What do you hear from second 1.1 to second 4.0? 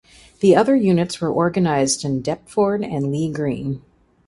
were organised in Deptford and Lee Green.